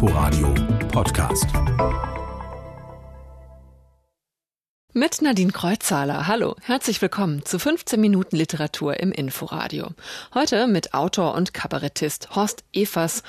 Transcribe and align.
Inforadio 0.00 0.54
Podcast. 0.92 1.46
Mit 4.92 5.20
Nadine 5.22 5.50
Kreuzzahler. 5.50 6.28
Hallo, 6.28 6.54
herzlich 6.62 7.02
willkommen 7.02 7.44
zu 7.44 7.58
15 7.58 8.00
Minuten 8.00 8.36
Literatur 8.36 9.00
im 9.00 9.10
Inforadio. 9.10 9.88
Heute 10.32 10.68
mit 10.68 10.94
Autor 10.94 11.34
und 11.34 11.52
Kabarettist 11.52 12.36
Horst 12.36 12.62
Evers 12.72 13.24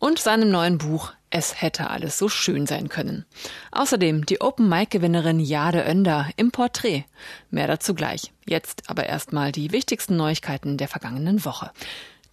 und 0.00 0.18
seinem 0.18 0.50
neuen 0.50 0.78
Buch 0.78 1.12
Es 1.30 1.62
hätte 1.62 1.88
alles 1.88 2.18
so 2.18 2.28
schön 2.28 2.66
sein 2.66 2.88
können. 2.88 3.24
Außerdem 3.70 4.26
die 4.26 4.40
Open 4.40 4.68
Mic 4.68 4.90
Gewinnerin 4.90 5.38
Jade 5.38 5.84
Önder 5.88 6.30
im 6.36 6.50
Porträt. 6.50 7.04
Mehr 7.52 7.68
dazu 7.68 7.94
gleich. 7.94 8.32
Jetzt 8.44 8.90
aber 8.90 9.06
erstmal 9.06 9.52
die 9.52 9.70
wichtigsten 9.70 10.16
Neuigkeiten 10.16 10.78
der 10.78 10.88
vergangenen 10.88 11.44
Woche. 11.44 11.70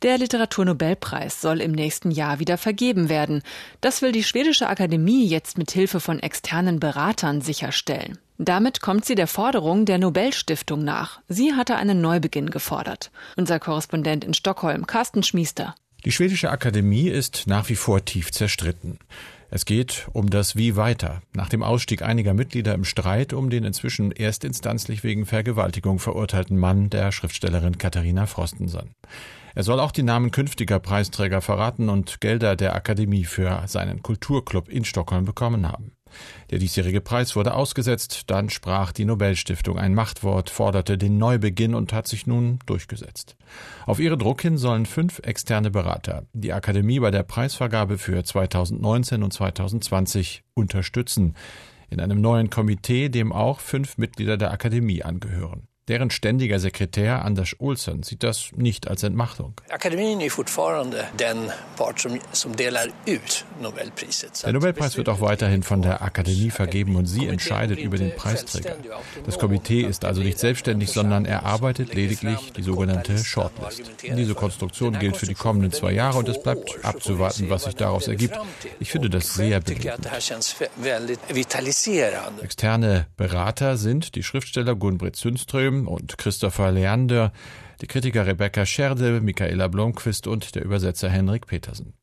Der 0.02 0.18
Literaturnobelpreis 0.18 1.42
soll 1.42 1.62
im 1.62 1.72
nächsten 1.72 2.12
Jahr 2.12 2.40
wieder 2.40 2.58
vergeben 2.58 3.10
werden. 3.10 3.42
Das 3.82 4.02
will 4.02 4.12
die 4.12 4.24
schwedische 4.24 4.68
Akademie 4.68 5.26
jetzt 5.26 5.58
mit 5.58 5.72
Hilfe 5.72 6.00
von 6.00 6.20
externen 6.20 6.80
Beratern 6.80 7.42
sicherstellen. 7.42 8.18
Damit 8.38 8.82
kommt 8.82 9.06
sie 9.06 9.16
der 9.16 9.28
Forderung 9.28 9.86
der 9.86 9.98
Nobelstiftung 9.98 10.84
nach. 10.84 11.22
Sie 11.30 11.54
hatte 11.54 11.78
einen 11.78 12.02
Neubeginn 12.02 12.50
gefordert. 12.50 13.12
Unser 13.38 13.60
Korrespondent 13.60 14.26
in 14.26 14.34
Stockholm, 14.34 14.86
Carsten 14.86 15.24
Schmiester. 15.24 15.74
Die 16.04 16.12
schwedische 16.12 16.52
Akademie 16.52 17.08
ist 17.08 17.48
nach 17.48 17.70
wie 17.70 17.76
vor 17.76 18.04
tief 18.04 18.32
zerstritten. 18.32 19.00
Es 19.56 19.64
geht 19.64 20.10
um 20.12 20.30
das 20.30 20.58
Wie 20.58 20.76
weiter. 20.76 21.22
Nach 21.34 21.48
dem 21.48 21.64
Ausstieg 21.64 22.02
einiger 22.02 22.34
Mitglieder 22.34 22.74
im 22.74 22.84
Streit 22.84 23.32
um 23.32 23.50
den 23.50 23.64
inzwischen 23.64 24.12
erstinstanzlich 24.12 25.06
wegen 25.06 25.26
Vergewaltigung 25.26 26.00
verurteilten 26.00 26.58
Mann 26.58 26.90
der 26.90 27.14
Schriftstellerin 27.14 27.78
Katharina 27.78 28.26
Frostenson. 28.26 28.92
Er 29.54 29.64
soll 29.64 29.80
auch 29.80 29.94
die 29.94 30.04
Namen 30.04 30.32
künftiger 30.32 30.80
Preisträger 30.80 31.40
verraten 31.40 31.88
und 31.88 32.20
Gelder 32.20 32.58
der 32.58 32.76
Akademie 32.76 33.24
für 33.24 33.64
seinen 33.68 34.04
Kulturclub 34.04 34.68
in 34.68 34.84
Stockholm 34.84 35.24
bekommen 35.24 35.72
haben. 35.72 35.95
Der 36.52 36.60
diesjährige 36.60 37.02
Preis 37.02 37.36
wurde 37.36 37.54
ausgesetzt, 37.54 38.24
dann 38.28 38.50
sprach 38.50 38.92
die 38.92 39.06
Nobelstiftung 39.06 39.78
ein 39.78 39.94
Machtwort, 39.94 40.50
forderte 40.50 40.98
den 40.98 41.18
Neubeginn 41.18 41.76
und 41.76 41.94
hat 41.94 42.08
sich 42.08 42.28
nun 42.28 42.60
durchgesetzt. 42.66 43.36
Auf 43.86 44.00
ihre 44.00 44.18
Druck 44.18 44.42
hin 44.42 44.58
sollen 44.58 44.86
fünf 44.86 45.20
externe 45.20 45.72
Berater 45.72 46.26
die 46.34 46.54
Akademie 46.54 47.00
bei 47.00 47.12
der 47.12 47.24
Preisvergabe 47.24 47.98
für 47.98 48.24
2019 48.24 49.24
und 49.24 49.34
2020 49.34 50.44
unterstützen, 50.54 51.36
in 51.90 52.00
einem 52.00 52.22
neuen 52.22 52.50
Komitee, 52.50 53.10
dem 53.10 53.32
auch 53.32 53.60
fünf 53.60 53.98
Mitglieder 53.98 54.38
der 54.38 54.52
Akademie 54.52 55.04
angehören. 55.04 55.68
Deren 55.88 56.10
ständiger 56.10 56.60
Sekretär 56.60 57.24
Anders 57.24 57.56
Olsen 57.60 58.02
sieht 58.02 58.24
das 58.24 58.50
nicht 58.56 58.88
als 58.88 59.04
Entmachtung. 59.04 59.54
Akademien 59.70 60.20
ist 60.20 60.34
fortfarande 60.34 61.06
den 61.20 61.52
Part 61.76 62.00
som, 62.00 62.20
som 62.32 62.56
delar 62.56 62.88
ut 63.08 63.46
Nobelpriset. 63.62 64.44
Der 64.44 64.54
Nobelpreis 64.54 64.98
wird 64.98 65.10
auch 65.10 65.22
weiterhin 65.22 65.62
von 65.62 65.84
der 65.84 66.02
Akademie 66.02 66.50
vergeben 66.50 66.96
und 66.96 67.06
sie 67.06 67.28
entscheidet 67.28 67.78
über 67.78 67.98
den 67.98 68.16
Preisträger. 68.16 68.78
Das 69.28 69.38
Komitee 69.38 69.82
ist 69.82 70.06
also 70.06 70.22
nicht 70.22 70.40
selbstständig, 70.40 70.90
sondern 70.90 71.26
erarbeitet 71.26 71.94
lediglich 71.94 72.52
die 72.54 72.64
sogenannte 72.64 73.20
Shortlist. 73.24 73.84
Diese 74.02 74.34
Konstruktion 74.34 74.98
gilt 74.98 75.18
für 75.18 75.28
die 75.28 75.36
kommenden 75.36 75.72
zwei 75.72 75.92
Jahre 75.92 76.18
und 76.18 76.30
es 76.30 76.42
bleibt 76.42 76.84
abzuwarten, 76.84 77.52
was 77.52 77.66
sich 77.66 77.76
daraus 77.76 78.08
ergibt. 78.08 78.40
Ich 78.80 78.92
finde 78.92 79.12
das 79.12 79.36
sehr 79.36 79.62
belebend. 79.62 80.08
Externe 82.42 83.06
Berater 83.18 83.78
sind 83.78 84.16
die 84.16 84.24
Schriftsteller 84.24 84.76
Gunbritt 84.76 85.16
Zündström, 85.16 85.75
Böhm 85.76 85.88
und 85.88 86.18
Christopher 86.18 86.72
Leander, 86.72 87.32
die 87.82 87.88
Kritiker 87.88 88.26
Rebecca 88.26 88.66
Scherde, 88.66 89.20
Michaela 89.22 89.68
Blomqvist 89.68 90.28
und 90.28 90.56
der 90.56 90.64
Übersetzer 90.64 91.10
Henrik 91.10 91.48
Petersen. 91.48 91.94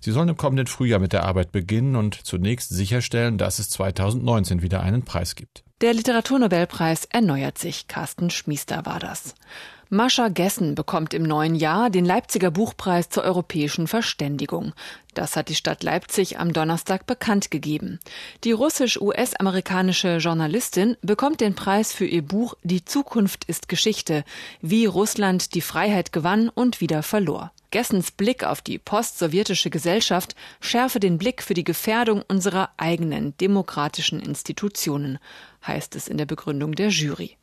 Sie 0.00 0.12
sollen 0.12 0.30
im 0.30 0.36
kommenden 0.36 0.66
Frühjahr 0.66 1.00
mit 1.00 1.12
der 1.12 1.24
Arbeit 1.24 1.52
beginnen 1.52 1.96
und 1.96 2.14
zunächst 2.14 2.70
sicherstellen, 2.70 3.36
dass 3.36 3.58
es 3.58 3.68
2019 3.70 4.62
wieder 4.62 4.80
einen 4.80 5.04
Preis 5.04 5.34
gibt. 5.34 5.64
Der 5.80 5.92
Literaturnobelpreis 5.92 7.04
erneuert 7.04 7.58
sich. 7.58 7.86
Carsten 7.88 8.30
Schmiester 8.30 8.86
war 8.86 8.98
das. 8.98 9.34
Mascha 9.90 10.28
Gessen 10.28 10.74
bekommt 10.74 11.14
im 11.14 11.22
neuen 11.22 11.54
Jahr 11.54 11.88
den 11.88 12.04
Leipziger 12.04 12.50
Buchpreis 12.50 13.08
zur 13.08 13.22
europäischen 13.22 13.86
Verständigung. 13.86 14.74
Das 15.14 15.34
hat 15.34 15.48
die 15.48 15.54
Stadt 15.54 15.82
Leipzig 15.82 16.38
am 16.38 16.52
Donnerstag 16.52 17.06
bekannt 17.06 17.50
gegeben. 17.50 17.98
Die 18.44 18.52
russisch-US-amerikanische 18.52 20.18
Journalistin 20.18 20.98
bekommt 21.00 21.40
den 21.40 21.54
Preis 21.54 21.94
für 21.94 22.04
ihr 22.04 22.20
Buch 22.20 22.54
Die 22.62 22.84
Zukunft 22.84 23.46
ist 23.46 23.70
Geschichte, 23.70 24.24
wie 24.60 24.84
Russland 24.84 25.54
die 25.54 25.62
Freiheit 25.62 26.12
gewann 26.12 26.50
und 26.50 26.82
wieder 26.82 27.02
verlor. 27.02 27.50
Gessens 27.70 28.10
Blick 28.10 28.44
auf 28.44 28.60
die 28.60 28.78
postsowjetische 28.78 29.70
Gesellschaft 29.70 30.36
schärfe 30.60 31.00
den 31.00 31.16
Blick 31.16 31.42
für 31.42 31.54
die 31.54 31.64
Gefährdung 31.64 32.22
unserer 32.28 32.68
eigenen 32.76 33.34
demokratischen 33.38 34.20
Institutionen, 34.20 35.18
heißt 35.66 35.96
es 35.96 36.08
in 36.08 36.18
der 36.18 36.26
Begründung 36.26 36.74
der 36.74 36.88
Jury. 36.88 37.38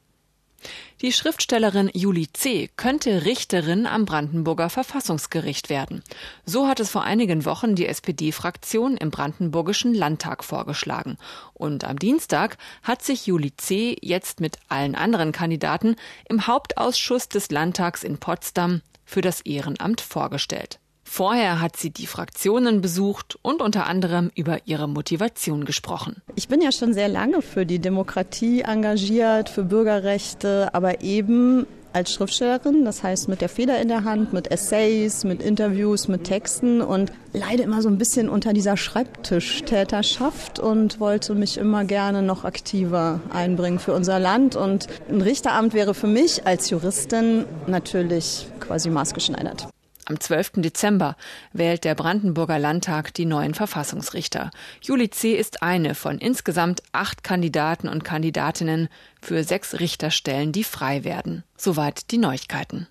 Die 1.02 1.12
Schriftstellerin 1.12 1.92
Julie 1.94 2.32
C. 2.32 2.70
könnte 2.78 3.26
Richterin 3.26 3.86
am 3.86 4.06
Brandenburger 4.06 4.70
Verfassungsgericht 4.70 5.70
werden. 5.70 6.04
So 6.46 6.68
hat 6.68 6.80
es 6.80 6.90
vor 6.90 7.04
einigen 7.04 7.46
Wochen 7.46 7.76
die 7.76 7.88
SPD-Fraktion 7.88 8.98
im 8.98 9.12
Brandenburgischen 9.12 9.94
Landtag 9.94 10.44
vorgeschlagen. 10.44 11.18
Und 11.54 11.84
am 11.84 12.00
Dienstag 12.00 12.58
hat 12.82 13.04
sich 13.04 13.28
Julie 13.28 13.56
C. 13.58 13.98
jetzt 14.02 14.40
mit 14.40 14.58
allen 14.70 14.96
anderen 14.96 15.32
Kandidaten 15.32 15.96
im 16.30 16.48
Hauptausschuss 16.48 17.30
des 17.30 17.52
Landtags 17.52 18.04
in 18.04 18.18
Potsdam 18.18 18.82
für 19.04 19.22
das 19.22 19.42
Ehrenamt 19.42 20.02
vorgestellt. 20.02 20.80
Vorher 21.08 21.62
hat 21.62 21.78
sie 21.78 21.92
die 21.92 22.08
Fraktionen 22.08 22.82
besucht 22.82 23.38
und 23.42 23.62
unter 23.62 23.86
anderem 23.86 24.32
über 24.36 24.58
ihre 24.66 24.90
Motivation 24.90 25.64
gesprochen. 25.64 26.22
Ich 26.36 26.50
bin 26.50 26.62
ja 26.62 26.74
schon 26.74 26.94
sehr 26.94 27.08
lange 27.08 27.42
für 27.42 27.66
die 27.66 27.80
Demokratie 27.80 28.62
engagiert, 28.62 29.48
für 29.48 29.64
Bürgerrechte, 29.64 30.74
aber 30.74 31.02
eben 31.02 31.66
als 31.94 32.12
Schriftstellerin, 32.12 32.84
das 32.84 33.04
heißt 33.04 33.30
mit 33.30 33.40
der 33.40 33.48
Feder 33.48 33.80
in 33.80 33.88
der 33.88 34.04
Hand, 34.04 34.34
mit 34.34 34.52
Essays, 34.52 35.24
mit 35.24 35.42
Interviews, 35.42 36.10
mit 36.10 36.26
Texten 36.26 36.82
und 36.82 37.14
leide 37.32 37.64
immer 37.64 37.82
so 37.82 37.88
ein 37.88 37.98
bisschen 37.98 38.28
unter 38.28 38.52
dieser 38.52 38.76
Schreibtischtäterschaft 38.76 40.60
und 40.60 41.00
wollte 41.00 41.36
mich 41.36 41.58
immer 41.58 41.86
gerne 41.86 42.22
noch 42.22 42.44
aktiver 42.44 43.22
einbringen 43.32 43.80
für 43.80 43.94
unser 43.94 44.20
Land. 44.20 44.58
Und 44.58 44.88
ein 45.10 45.22
Richteramt 45.22 45.74
wäre 45.74 45.94
für 45.94 46.08
mich 46.08 46.46
als 46.46 46.70
Juristin 46.70 47.46
natürlich 47.68 48.48
quasi 48.60 48.90
maßgeschneidert. 48.90 49.70
Am 50.08 50.20
12. 50.20 50.52
Dezember 50.58 51.16
wählt 51.52 51.84
der 51.84 51.96
Brandenburger 51.96 52.60
Landtag 52.60 53.12
die 53.16 53.26
neuen 53.26 53.56
Verfassungsrichter. 53.56 54.52
Julie 54.80 55.10
C. 55.10 55.34
ist 55.34 55.64
eine 55.64 55.96
von 55.96 56.20
insgesamt 56.20 56.84
acht 56.92 57.24
Kandidaten 57.24 57.90
und 57.90 58.04
Kandidatinnen 58.04 58.88
für 59.20 59.44
sechs 59.44 59.80
Richterstellen, 59.80 60.52
die 60.52 60.64
frei 60.64 61.04
werden. 61.04 61.44
Soweit 61.58 62.12
die 62.12 62.20
Neuigkeiten. 62.20 62.88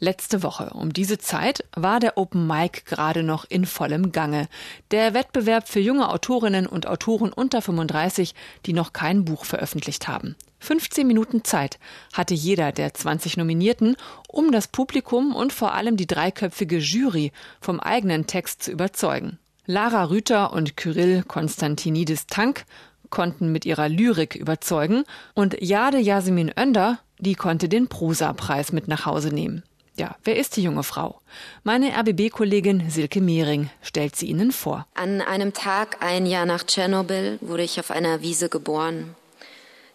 Letzte 0.00 0.42
Woche 0.42 0.70
um 0.70 0.92
diese 0.92 1.18
Zeit 1.18 1.64
war 1.76 2.00
der 2.00 2.18
Open 2.18 2.48
Mic 2.48 2.82
gerade 2.84 3.22
noch 3.22 3.44
in 3.44 3.64
vollem 3.64 4.10
Gange. 4.10 4.48
Der 4.90 5.14
Wettbewerb 5.14 5.68
für 5.68 5.78
junge 5.78 6.08
Autorinnen 6.08 6.66
und 6.66 6.88
Autoren 6.88 7.32
unter 7.32 7.62
35, 7.62 8.34
die 8.66 8.72
noch 8.72 8.92
kein 8.92 9.24
Buch 9.24 9.44
veröffentlicht 9.44 10.08
haben. 10.08 10.34
15 10.60 11.06
Minuten 11.06 11.44
Zeit 11.44 11.78
hatte 12.12 12.34
jeder 12.34 12.72
der 12.72 12.94
20 12.94 13.36
Nominierten, 13.36 13.96
um 14.28 14.52
das 14.52 14.68
Publikum 14.68 15.34
und 15.34 15.52
vor 15.52 15.74
allem 15.74 15.96
die 15.96 16.06
dreiköpfige 16.06 16.78
Jury 16.78 17.32
vom 17.60 17.80
eigenen 17.80 18.26
Text 18.26 18.62
zu 18.62 18.70
überzeugen. 18.70 19.38
Lara 19.66 20.04
Rüther 20.04 20.52
und 20.52 20.76
Kyrill 20.76 21.22
Konstantinidis 21.22 22.26
Tank 22.26 22.64
konnten 23.08 23.52
mit 23.52 23.64
ihrer 23.64 23.88
Lyrik 23.88 24.34
überzeugen 24.34 25.04
und 25.34 25.56
Jade 25.60 25.98
Yasemin 25.98 26.52
Önder, 26.58 27.00
die 27.18 27.34
konnte 27.34 27.68
den 27.68 27.88
Prosa-Preis 27.88 28.72
mit 28.72 28.88
nach 28.88 29.06
Hause 29.06 29.34
nehmen. 29.34 29.62
Ja, 29.96 30.16
wer 30.24 30.36
ist 30.36 30.56
die 30.56 30.62
junge 30.62 30.82
Frau? 30.82 31.20
Meine 31.62 31.90
RBB-Kollegin 31.90 32.88
Silke 32.88 33.20
Mehring 33.20 33.68
stellt 33.82 34.16
sie 34.16 34.26
Ihnen 34.26 34.50
vor. 34.50 34.86
An 34.94 35.20
einem 35.20 35.52
Tag, 35.52 35.98
ein 36.00 36.24
Jahr 36.24 36.46
nach 36.46 36.62
Tschernobyl, 36.62 37.38
wurde 37.42 37.64
ich 37.64 37.78
auf 37.78 37.90
einer 37.90 38.22
Wiese 38.22 38.48
geboren. 38.48 39.14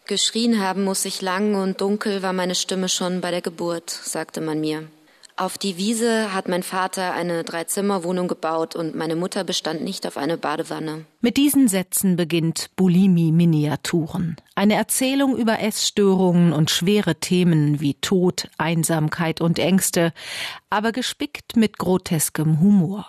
Geschrien 0.07 0.59
haben 0.59 0.83
muss 0.83 1.03
ich 1.05 1.21
lang 1.21 1.55
und 1.55 1.81
dunkel 1.81 2.21
war 2.21 2.31
meine 2.31 2.53
Stimme 2.53 2.89
schon 2.89 3.21
bei 3.21 3.31
der 3.31 3.41
Geburt, 3.41 3.89
sagte 3.89 4.39
man 4.39 4.59
mir. 4.59 4.87
Auf 5.37 5.57
die 5.57 5.77
Wiese 5.77 6.33
hat 6.33 6.47
mein 6.47 6.63
Vater 6.63 7.11
eine 7.13 7.43
Dreizimmerwohnung 7.43 8.27
gebaut 8.27 8.75
und 8.75 8.95
meine 8.95 9.15
Mutter 9.15 9.43
bestand 9.43 9.81
nicht 9.81 10.07
auf 10.07 10.15
eine 10.15 10.37
Badewanne. 10.37 11.05
Mit 11.19 11.37
diesen 11.37 11.67
Sätzen 11.67 12.15
beginnt 12.15 12.69
Bulimi 12.75 13.31
Miniaturen. 13.31 14.37
Eine 14.53 14.75
Erzählung 14.75 15.35
über 15.35 15.59
Essstörungen 15.59 16.53
und 16.53 16.69
schwere 16.69 17.15
Themen 17.15 17.81
wie 17.81 17.95
Tod, 17.95 18.47
Einsamkeit 18.57 19.41
und 19.41 19.59
Ängste, 19.59 20.13
aber 20.69 20.91
gespickt 20.91 21.57
mit 21.57 21.79
groteskem 21.79 22.61
Humor. 22.61 23.07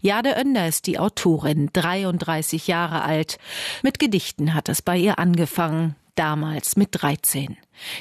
Jade 0.00 0.34
Önder 0.36 0.66
ist 0.66 0.86
die 0.86 0.98
Autorin, 0.98 1.70
33 1.72 2.66
Jahre 2.66 3.02
alt. 3.02 3.38
Mit 3.82 3.98
Gedichten 3.98 4.54
hat 4.54 4.68
es 4.68 4.80
bei 4.80 4.96
ihr 4.96 5.18
angefangen. 5.18 5.94
Damals 6.18 6.76
mit 6.76 6.88
13. 6.92 7.56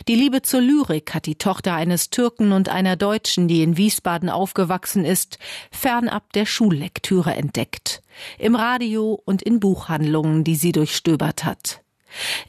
Die 0.07 0.15
Liebe 0.15 0.41
zur 0.41 0.62
Lyrik 0.62 1.13
hat 1.13 1.25
die 1.25 1.35
Tochter 1.35 1.75
eines 1.75 2.09
Türken 2.09 2.51
und 2.51 2.69
einer 2.69 2.95
Deutschen, 2.95 3.47
die 3.47 3.62
in 3.62 3.77
Wiesbaden 3.77 4.29
aufgewachsen 4.29 5.06
ist, 5.06 5.38
fernab 5.71 6.33
der 6.33 6.45
Schullektüre 6.45 7.35
entdeckt. 7.35 8.01
Im 8.39 8.56
Radio 8.56 9.21
und 9.25 9.41
in 9.44 9.59
Buchhandlungen, 9.59 10.44
die 10.44 10.56
sie 10.56 10.71
durchstöbert 10.71 11.44
hat. 11.44 11.84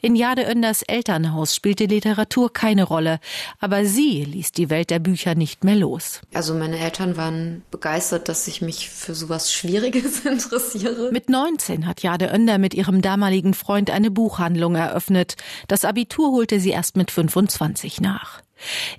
In 0.01 0.15
Jade 0.15 0.43
Önders 0.49 0.83
Elternhaus 0.83 1.55
spielte 1.55 1.85
Literatur 1.85 2.51
keine 2.51 2.83
Rolle, 2.83 3.19
aber 3.59 3.85
sie 3.85 4.23
ließ 4.23 4.51
die 4.51 4.69
Welt 4.69 4.89
der 4.89 4.99
Bücher 4.99 5.35
nicht 5.35 5.63
mehr 5.63 5.75
los. 5.75 6.21
Also 6.33 6.53
meine 6.53 6.79
Eltern 6.79 7.17
waren 7.17 7.63
begeistert, 7.71 8.29
dass 8.29 8.47
ich 8.47 8.61
mich 8.61 8.89
für 8.89 9.15
sowas 9.15 9.51
Schwieriges 9.51 10.19
interessiere. 10.25 11.11
Mit 11.11 11.29
19 11.29 11.85
hat 11.85 12.01
Jade 12.01 12.31
Önder 12.33 12.57
mit 12.57 12.73
ihrem 12.73 13.01
damaligen 13.01 13.53
Freund 13.53 13.89
eine 13.89 14.11
Buchhandlung 14.11 14.75
eröffnet. 14.75 15.35
Das 15.67 15.85
Abitur 15.85 16.31
holte 16.31 16.59
sie 16.59 16.71
erst 16.71 16.97
mit 16.97 17.11
25 17.11 18.01
nach. 18.01 18.41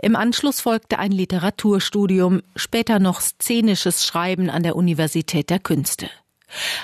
Im 0.01 0.17
Anschluss 0.17 0.61
folgte 0.61 0.99
ein 0.99 1.13
Literaturstudium, 1.13 2.43
später 2.55 2.99
noch 2.99 3.21
szenisches 3.21 4.05
Schreiben 4.05 4.51
an 4.51 4.63
der 4.63 4.77
Universität 4.77 5.51
der 5.51 5.59
Künste. 5.59 6.09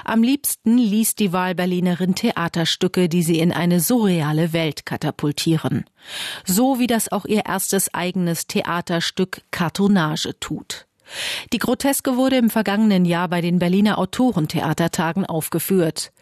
Am 0.05 0.23
liebsten 0.23 0.79
liest 0.79 1.19
die 1.19 1.33
Wahlberlinerin 1.33 2.15
Theaterstücke, 2.15 3.09
die 3.09 3.23
sie 3.23 3.39
in 3.39 3.53
eine 3.53 3.81
surreale 3.81 4.53
Welt 4.53 4.87
katapultieren. 4.87 5.85
So 6.45 6.79
wie 6.79 6.87
das 6.87 7.11
auch 7.11 7.25
ihr 7.25 7.47
erstes 7.47 7.93
eigenes 7.95 8.47
Theaterstück 8.47 9.43
Kartonage 9.51 10.39
tut. 10.41 10.87
Die 11.53 11.59
Groteske 11.59 12.17
wurde 12.17 12.37
im 12.37 12.51
vergangenen 12.51 13.05
Jahr 13.05 13.29
bei 13.29 13.41
den 13.41 13.59
Berliner 13.59 13.99
Autorentheatertagen 13.99 15.27
aufgeführt. 15.27 16.13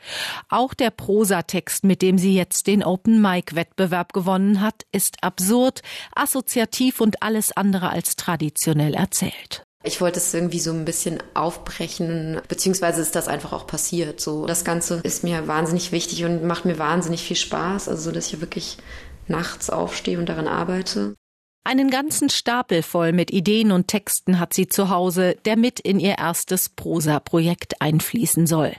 Auch 0.48 0.74
der 0.74 0.90
Prosatext, 0.90 1.84
mit 1.84 2.02
dem 2.02 2.18
sie 2.18 2.34
jetzt 2.34 2.66
den 2.66 2.82
Open 2.82 3.20
Mic 3.20 3.54
Wettbewerb 3.54 4.12
gewonnen 4.12 4.60
hat, 4.60 4.84
ist 4.92 5.22
absurd, 5.22 5.82
assoziativ 6.14 7.00
und 7.00 7.22
alles 7.22 7.52
andere 7.52 7.90
als 7.90 8.16
traditionell 8.16 8.94
erzählt. 8.94 9.64
Ich 9.84 10.00
wollte 10.00 10.18
es 10.18 10.32
irgendwie 10.32 10.60
so 10.60 10.72
ein 10.72 10.84
bisschen 10.84 11.22
aufbrechen, 11.34 12.40
beziehungsweise 12.48 13.02
ist 13.02 13.16
das 13.16 13.28
einfach 13.28 13.52
auch 13.52 13.66
passiert. 13.66 14.20
So, 14.20 14.46
das 14.46 14.64
Ganze 14.64 15.00
ist 15.02 15.24
mir 15.24 15.48
wahnsinnig 15.48 15.92
wichtig 15.92 16.24
und 16.24 16.44
macht 16.44 16.64
mir 16.64 16.78
wahnsinnig 16.78 17.22
viel 17.22 17.36
Spaß. 17.36 17.88
Also, 17.88 18.02
so, 18.02 18.12
dass 18.12 18.32
ich 18.32 18.40
wirklich 18.40 18.78
nachts 19.28 19.70
aufstehe 19.70 20.18
und 20.18 20.28
daran 20.28 20.48
arbeite. 20.48 21.14
Einen 21.64 21.90
ganzen 21.90 22.28
Stapel 22.28 22.82
voll 22.82 23.12
mit 23.12 23.30
Ideen 23.30 23.70
und 23.70 23.86
Texten 23.86 24.40
hat 24.40 24.52
sie 24.52 24.66
zu 24.66 24.88
Hause, 24.88 25.36
der 25.44 25.56
mit 25.56 25.78
in 25.78 26.00
ihr 26.00 26.18
erstes 26.18 26.68
Prosa-Projekt 26.68 27.80
einfließen 27.80 28.48
soll. 28.48 28.74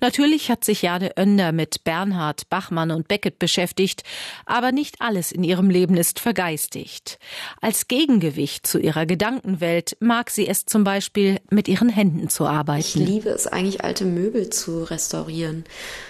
Natürlich 0.00 0.50
hat 0.50 0.64
sich 0.64 0.82
Jade 0.82 1.12
Önder 1.18 1.52
mit 1.52 1.84
Bernhard, 1.84 2.48
Bachmann 2.48 2.90
und 2.90 3.08
Beckett 3.08 3.38
beschäftigt, 3.38 4.02
aber 4.46 4.72
nicht 4.72 4.96
alles 5.00 5.32
in 5.32 5.44
ihrem 5.44 5.70
Leben 5.70 5.96
ist 5.96 6.20
vergeistigt. 6.20 7.18
Als 7.60 7.88
Gegengewicht 7.88 8.66
zu 8.66 8.78
ihrer 8.78 9.06
Gedankenwelt 9.06 9.96
mag 10.00 10.30
sie 10.30 10.48
es 10.48 10.64
zum 10.64 10.84
Beispiel, 10.84 11.38
mit 11.50 11.68
ihren 11.68 11.88
Händen 11.88 12.28
zu 12.28 12.46
arbeiten. 12.46 12.80
Ich 12.80 12.94
liebe 12.94 13.28
es 13.30 13.46
eigentlich, 13.46 13.84
alte 13.84 14.04
Möbel 14.04 14.50
zu 14.50 14.84
restaurieren. 14.84 15.64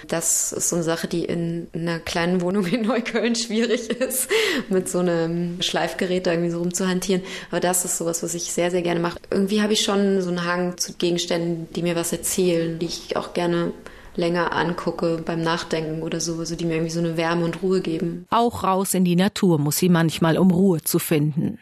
Das 0.09 0.53
ist 0.53 0.69
so 0.69 0.77
eine 0.77 0.85
Sache, 0.85 1.09
die 1.09 1.25
in 1.25 1.69
einer 1.75 1.99
kleinen 1.99 2.41
Wohnung 2.41 2.67
in 2.67 2.83
Neukölln 2.83 3.35
schwierig 3.35 3.91
ist, 3.91 4.29
mit 4.69 4.89
so 4.89 4.99
einem 4.99 5.61
Schleifgerät 5.63 6.27
da 6.27 6.33
irgendwie 6.33 6.51
so 6.51 6.59
rumzuhantieren. 6.59 7.23
Aber 7.51 7.61
das 7.61 7.85
ist 7.85 7.99
sowas, 7.99 8.23
was 8.23 8.35
ich 8.35 8.53
sehr, 8.53 8.71
sehr 8.71 8.83
gerne 8.83 9.01
mache. 9.01 9.19
Irgendwie 9.31 9.63
habe 9.63 9.73
ich 9.73 9.81
schon 9.81 10.21
so 10.23 10.29
einen 10.29 10.45
Hang 10.45 10.79
zu 10.79 10.95
Gegenständen, 10.95 11.69
die 11.75 11.83
mir 11.83 11.97
was 11.97 12.13
erzählen, 12.13 12.79
die 12.79 12.87
ich 12.87 13.17
auch 13.17 13.33
gerne 13.33 13.40
gerne 13.41 13.73
länger 14.17 14.53
angucke 14.53 15.23
beim 15.25 15.43
Nachdenken 15.43 16.03
oder 16.03 16.21
so, 16.21 16.39
also 16.39 16.57
die 16.57 16.65
mir 16.65 16.75
irgendwie 16.75 16.93
so 16.93 17.01
eine 17.01 17.17
Wärme 17.17 17.45
und 17.45 17.63
Ruhe 17.63 17.81
geben. 17.81 18.27
Auch 18.31 18.65
raus 18.65 18.95
in 18.95 19.05
die 19.05 19.17
Natur 19.17 19.59
muss 19.59 19.79
sie 19.79 19.89
manchmal, 19.89 20.37
um 20.37 20.51
Ruhe 20.51 20.83
zu 20.83 20.99
finden. 20.99 21.59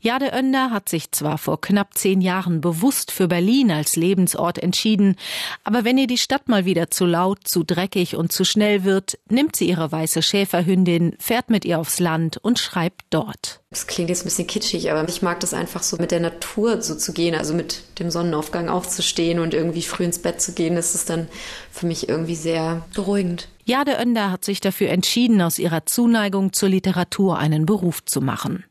Jade 0.00 0.32
Önder 0.32 0.70
hat 0.70 0.88
sich 0.88 1.10
zwar 1.12 1.38
vor 1.38 1.60
knapp 1.60 1.96
zehn 1.96 2.20
Jahren 2.20 2.60
bewusst 2.60 3.10
für 3.10 3.28
Berlin 3.28 3.70
als 3.70 3.96
Lebensort 3.96 4.58
entschieden, 4.58 5.16
aber 5.64 5.84
wenn 5.84 5.98
ihr 5.98 6.06
die 6.06 6.18
Stadt 6.18 6.48
mal 6.48 6.64
wieder 6.64 6.90
zu 6.90 7.06
laut, 7.06 7.46
zu 7.46 7.64
dreckig 7.64 8.16
und 8.16 8.32
zu 8.32 8.44
schnell 8.44 8.84
wird, 8.84 9.18
nimmt 9.28 9.56
sie 9.56 9.68
ihre 9.68 9.90
weiße 9.90 10.22
Schäferhündin, 10.22 11.16
fährt 11.18 11.50
mit 11.50 11.64
ihr 11.64 11.78
aufs 11.78 12.00
Land 12.00 12.38
und 12.38 12.58
schreibt 12.58 13.02
dort. 13.10 13.60
Das 13.74 13.88
klingt 13.88 14.08
jetzt 14.08 14.22
ein 14.22 14.26
bisschen 14.26 14.46
kitschig, 14.46 14.92
aber 14.92 15.08
ich 15.08 15.20
mag 15.20 15.40
das 15.40 15.52
einfach 15.52 15.82
so 15.82 15.96
mit 15.96 16.12
der 16.12 16.20
Natur 16.20 16.80
so 16.80 16.94
zu 16.94 17.12
gehen, 17.12 17.34
also 17.34 17.54
mit 17.54 17.82
dem 17.98 18.08
Sonnenaufgang 18.08 18.68
aufzustehen 18.68 19.40
und 19.40 19.52
irgendwie 19.52 19.82
früh 19.82 20.04
ins 20.04 20.20
Bett 20.20 20.40
zu 20.40 20.52
gehen. 20.52 20.76
Das 20.76 20.94
ist 20.94 21.10
dann 21.10 21.26
für 21.72 21.86
mich 21.86 22.08
irgendwie 22.08 22.36
sehr 22.36 22.84
beruhigend. 22.94 23.48
Jade 23.64 23.98
Önder 24.00 24.30
hat 24.30 24.44
sich 24.44 24.60
dafür 24.60 24.90
entschieden, 24.90 25.42
aus 25.42 25.58
ihrer 25.58 25.86
Zuneigung 25.86 26.52
zur 26.52 26.68
Literatur 26.68 27.36
einen 27.38 27.66
Beruf 27.66 28.04
zu 28.04 28.20
machen. 28.20 28.64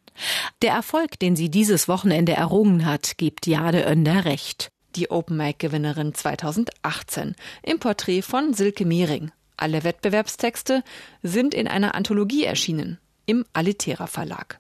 Der 0.62 0.72
Erfolg, 0.72 1.20
den 1.20 1.36
sie 1.36 1.50
dieses 1.50 1.88
Wochenende 1.88 2.34
errungen 2.34 2.86
hat, 2.86 3.18
gibt 3.18 3.48
Jade 3.48 3.86
Önder 3.86 4.26
recht. 4.26 4.70
Die 4.96 5.10
Open 5.10 5.38
Mic 5.38 5.58
Gewinnerin 5.60 6.14
2018 6.14 7.36
im 7.64 7.80
Porträt 7.80 8.22
von 8.22 8.54
Silke 8.54 8.86
Mehring. 8.86 9.32
Alle 9.58 9.84
Wettbewerbstexte 9.84 10.84
sind 11.24 11.54
in 11.54 11.68
einer 11.68 11.96
Anthologie 11.96 12.44
erschienen 12.44 13.00
im 13.26 13.46
Alitera 13.54 14.08
Verlag. 14.08 14.60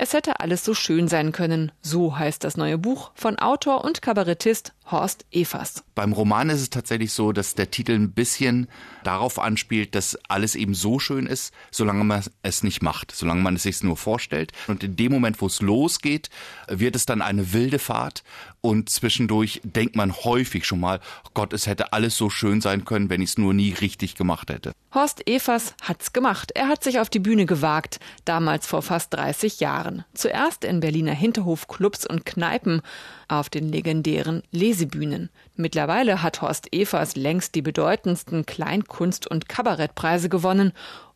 Es 0.00 0.12
hätte 0.12 0.38
alles 0.38 0.64
so 0.64 0.74
schön 0.74 1.08
sein 1.08 1.32
können, 1.32 1.72
so 1.82 2.16
heißt 2.16 2.44
das 2.44 2.56
neue 2.56 2.78
Buch 2.78 3.10
von 3.14 3.36
Autor 3.38 3.84
und 3.84 4.00
Kabarettist 4.00 4.72
Horst 4.90 5.26
Evers. 5.30 5.84
Beim 5.94 6.12
Roman 6.12 6.50
ist 6.50 6.60
es 6.60 6.70
tatsächlich 6.70 7.12
so, 7.12 7.32
dass 7.32 7.54
der 7.54 7.70
Titel 7.70 7.92
ein 7.92 8.12
bisschen 8.12 8.68
darauf 9.04 9.38
anspielt, 9.38 9.94
dass 9.94 10.18
alles 10.28 10.54
eben 10.54 10.74
so 10.74 10.98
schön 10.98 11.26
ist, 11.26 11.52
solange 11.70 12.04
man 12.04 12.24
es 12.42 12.62
nicht 12.62 12.82
macht, 12.82 13.12
solange 13.12 13.42
man 13.42 13.56
es 13.56 13.64
sich 13.64 13.82
nur 13.82 13.96
vorstellt. 13.96 14.52
Und 14.66 14.82
in 14.82 14.96
dem 14.96 15.12
Moment, 15.12 15.40
wo 15.40 15.46
es 15.46 15.60
losgeht, 15.60 16.30
wird 16.68 16.96
es 16.96 17.06
dann 17.06 17.22
eine 17.22 17.52
wilde 17.52 17.78
Fahrt 17.78 18.22
und 18.60 18.88
zwischendurch 18.88 19.60
denkt 19.62 19.96
man 19.96 20.12
häufig 20.12 20.66
schon 20.66 20.80
mal, 20.80 21.00
oh 21.24 21.30
Gott, 21.34 21.52
es 21.52 21.66
hätte 21.66 21.92
alles 21.92 22.16
so 22.16 22.28
schön 22.28 22.60
sein 22.60 22.84
können, 22.84 23.08
wenn 23.08 23.22
ich 23.22 23.30
es 23.30 23.38
nur 23.38 23.54
nie 23.54 23.72
richtig 23.72 24.14
gemacht 24.14 24.50
hätte. 24.50 24.72
Horst 24.92 25.28
Evers 25.28 25.74
hat's 25.82 26.12
gemacht. 26.12 26.52
Er 26.54 26.68
hat 26.68 26.82
sich 26.82 26.98
auf 26.98 27.10
die 27.10 27.18
Bühne 27.18 27.46
gewagt, 27.46 28.00
damals 28.24 28.66
vor 28.66 28.82
fast 28.82 29.14
30 29.14 29.60
Jahren. 29.60 30.04
Zuerst 30.14 30.64
in 30.64 30.80
Berliner 30.80 31.12
Hinterhofclubs 31.12 32.06
und 32.06 32.24
Kneipen, 32.26 32.82
auf 33.28 33.50
den 33.50 33.68
legendären 33.68 34.42
Lesebühnen. 34.78 35.30
Mittlerweile 35.56 36.22
hat 36.22 36.40
Horst 36.40 36.72
Evers 36.72 37.16
längst 37.16 37.54
die 37.54 37.62
bedeutendsten 37.62 38.46
Kleinkunst- 38.46 39.26
und 39.26 39.48
Kabarettpreise 39.48 40.28
gewonnen 40.28 40.72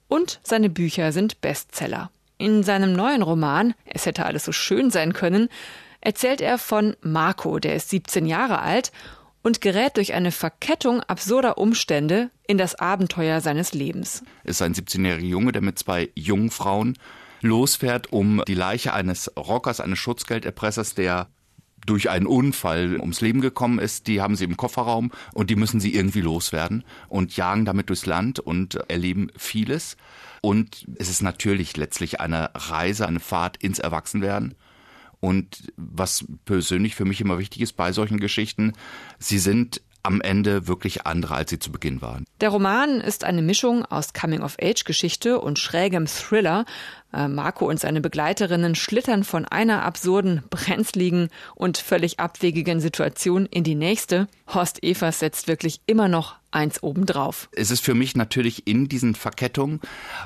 und 0.09 0.41
seine 0.43 0.69
Bücher 0.69 1.13
sind 1.13 1.41
Bestseller. 1.41 2.11
In 2.39 2.65
seinem 2.65 2.93
neuen 2.93 3.23
Roman 3.23 3.75
Es 3.85 4.05
hätte 4.05 4.27
alles 4.27 4.45
so 4.45 4.53
schön 4.53 4.91
sein 4.91 5.13
können, 5.13 5.49
erzählt 6.01 6.41
er 6.41 6.59
von 6.59 6.97
Marco, 7.03 7.61
der 7.61 7.77
ist 7.77 7.91
17 7.91 8.27
Jahre 8.27 8.61
alt 8.61 8.91
und 9.43 9.61
gerät 9.61 9.97
durch 9.97 10.13
eine 10.13 10.33
Verkettung 10.33 11.01
absurder 11.03 11.57
Umstände 11.59 12.31
in 12.47 12.59
das 12.59 12.75
Abenteuer 12.75 13.41
seines 13.41 13.73
Lebens. 13.75 14.25
Es 14.43 14.57
ist 14.57 14.63
ein 14.63 14.75
17-jähriger 14.75 15.25
Junge, 15.25 15.53
der 15.53 15.63
mit 15.63 15.79
zwei 15.79 16.11
jungen 16.15 16.51
Frauen 16.51 16.99
losfährt, 17.41 18.13
um 18.13 18.43
die 18.47 18.55
Leiche 18.55 18.93
eines 18.93 19.31
Rockers, 19.37 19.81
eines 19.81 19.99
Schutzgelderpressers, 19.99 20.95
der 20.95 21.29
durch 21.87 22.11
einen 22.11 22.27
Unfall 22.27 22.99
ums 23.01 23.21
Leben 23.21 23.41
gekommen 23.41 23.79
ist, 23.79 24.07
die 24.07 24.21
haben 24.21 24.37
sie 24.37 24.45
im 24.45 24.57
Kofferraum 24.57 25.11
und 25.35 25.51
die 25.51 25.57
müssen 25.57 25.81
sie 25.81 25.95
irgendwie 25.95 26.21
loswerden 26.21 26.85
und 27.09 27.37
jagen 27.37 27.65
damit 27.65 27.89
durchs 27.89 28.07
Land 28.07 28.39
und 28.39 28.77
erleben 28.89 29.31
vieles. 29.37 29.97
Und 30.41 30.87
es 30.97 31.09
ist 31.09 31.23
natürlich 31.23 31.77
letztlich 31.77 32.21
eine 32.21 32.51
Reise, 32.55 33.07
eine 33.07 33.21
Fahrt 33.21 33.57
ins 33.57 33.79
Erwachsenwerden. 33.79 34.55
Und 35.21 35.73
was 35.77 36.25
persönlich 36.45 36.97
für 36.97 37.05
mich 37.05 37.21
immer 37.21 37.39
wichtig 37.39 37.63
ist 37.63 37.75
bei 37.75 37.93
solchen 37.93 38.19
Geschichten, 38.19 38.73
sie 39.19 39.39
sind 39.39 39.81
am 40.03 40.21
Ende 40.21 40.67
wirklich 40.67 41.07
andere, 41.07 41.35
als 41.35 41.51
sie 41.51 41.59
zu 41.59 41.71
Beginn 41.71 42.03
waren. 42.03 42.25
Der 42.41 42.49
Roman 42.49 43.01
ist 43.01 43.23
eine 43.25 43.43
Mischung 43.43 43.85
aus 43.85 44.13
Coming-of-Age-Geschichte 44.13 45.41
und 45.41 45.59
schrägem 45.59 46.07
Thriller. 46.07 46.65
Äh, 47.13 47.29
Marco 47.29 47.69
und 47.69 47.79
seine 47.79 48.01
Begleiterinnen 48.01 48.75
schlittern 48.75 49.25
von 49.25 49.45
einer 49.45 49.83
absurden, 49.83 50.43
brenzligen 50.51 51.29
und 51.55 51.79
völlig 51.79 52.21
abwegigen 52.21 52.81
Situation 52.81 53.47
in 53.47 53.65
die 53.65 53.75
nächste. 53.75 54.29
Horst 54.49 54.83
Evers 54.83 55.19
setzt 55.19 55.49
wirklich 55.49 55.81
immer 55.87 56.09
noch 56.09 56.37
eins 56.53 56.83
obendrauf. 56.83 57.49
Es 57.53 57.71
ist 57.71 57.83
für 57.83 57.95
mich 57.95 58.15
natürlich 58.15 58.67
in 58.67 58.89
diesen 58.89 59.15
Verkettungen 59.15 59.81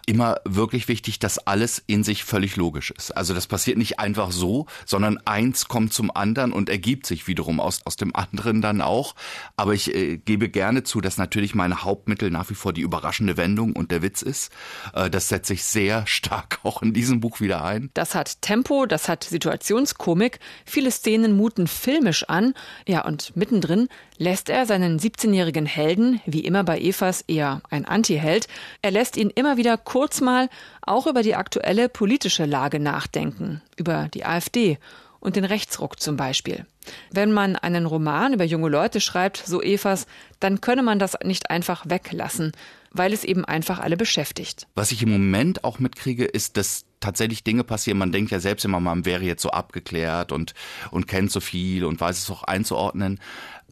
immer 0.07 0.41
wirklich 0.45 0.89
wichtig, 0.89 1.19
dass 1.19 1.39
alles 1.39 1.83
in 1.87 2.05
sich 2.05 2.25
völlig 2.25 2.57
logisch 2.57 2.91
ist. 2.91 3.17
Also 3.17 3.33
das 3.33 3.47
passiert 3.47 3.79
nicht 3.79 3.99
einfach 4.01 4.33
so, 4.33 4.67
sondern 4.85 5.19
eins 5.25 5.69
kommt 5.69 5.93
zum 5.93 6.15
anderen 6.15 6.53
und 6.53 6.69
ergibt 6.69 7.07
sich 7.07 7.27
wiederum 7.27 7.61
aus, 7.61 7.81
aus 7.85 7.97
dem 7.97 8.15
anderen 8.15 8.61
dann 8.61 8.83
auch. 8.83 9.15
Aber 9.57 9.73
ich 9.73 9.95
äh, 9.95 10.19
gebe 10.19 10.49
gerne 10.49 10.83
zu, 10.83 11.01
dass 11.01 11.17
natürlich 11.17 11.55
meine 11.55 11.85
Hauptmittel 11.85 12.31
nach 12.31 12.51
wie 12.51 12.55
vor 12.55 12.73
die 12.73 12.83
überraschende 12.83 13.37
Wendung 13.37 13.75
und 13.75 13.91
der 13.91 14.03
Witz 14.03 14.23
ist. 14.23 14.51
Äh, 14.95 15.09
das 15.09 15.29
setze 15.29 15.55
ich 15.55 15.65
sehr 15.65 16.07
stark 16.07 16.61
auch 16.65 16.76
auch 16.77 16.83
in 16.83 16.93
diesem 16.93 17.21
Buch 17.21 17.41
wieder 17.41 17.65
ein. 17.65 17.91
Das 17.95 18.15
hat 18.15 18.43
Tempo, 18.43 18.87
das 18.87 19.09
hat 19.09 19.25
Situationskomik, 19.25 20.39
viele 20.65 20.91
Szenen 20.91 21.37
muten 21.37 21.67
filmisch 21.67 22.25
an, 22.25 22.55
ja, 22.87 23.05
und 23.05 23.37
mittendrin 23.37 23.89
lässt 24.19 24.49
er 24.49 24.67
seinen 24.67 24.99
17-jährigen 24.99 25.67
Helden, 25.67 26.21
wie 26.27 26.41
immer 26.41 26.65
bei 26.65 26.79
Evas 26.79 27.23
eher 27.23 27.63
ein 27.71 27.85
Antiheld, 27.85 28.47
er 28.83 28.91
lässt 28.91 29.17
ihn 29.17 29.31
immer 29.31 29.57
wieder 29.57 29.77
kurz 29.79 30.21
mal 30.21 30.49
auch 30.83 31.07
über 31.07 31.23
die 31.23 31.35
aktuelle 31.35 31.89
politische 31.89 32.45
Lage 32.45 32.79
nachdenken, 32.79 33.63
über 33.77 34.09
die 34.13 34.25
AfD 34.25 34.79
und 35.27 35.35
den 35.35 35.45
Rechtsruck 35.45 35.99
zum 35.99 36.17
Beispiel. 36.17 36.67
Wenn 37.11 37.33
man 37.33 37.57
einen 37.57 37.85
Roman 37.85 38.33
über 38.33 38.45
junge 38.45 38.69
Leute 38.69 39.01
schreibt, 39.01 39.43
so 39.45 39.61
Evas, 39.61 40.07
dann 40.39 40.61
könne 40.61 40.85
man 40.85 41.01
das 41.01 41.17
nicht 41.25 41.51
einfach 41.51 41.85
weglassen, 41.89 42.53
weil 42.93 43.13
es 43.13 43.25
eben 43.25 43.45
einfach 43.45 43.81
alle 43.81 43.97
beschäftigt. 43.97 44.69
Was 44.77 44.93
ich 44.93 45.03
im 45.03 45.11
Moment 45.11 45.65
auch 45.65 45.81
mitkriege, 45.81 46.25
ist, 46.25 46.57
dass 46.57 46.85
tatsächlich 47.01 47.43
Dinge 47.43 47.65
passieren. 47.65 47.99
Man 47.99 48.13
denkt 48.13 48.31
ja 48.31 48.39
selbst 48.39 48.65
immer, 48.65 48.79
man 48.79 49.05
wäre 49.05 49.25
jetzt 49.25 49.43
so 49.43 49.51
abgeklärt 49.51 50.31
und, 50.31 50.55
und 50.93 51.09
kennt 51.09 51.33
so 51.33 51.41
viel 51.41 51.85
und 51.85 52.01
weiß 52.01 52.19
es 52.19 52.31
auch 52.31 52.45
einzuordnen. 52.45 53.19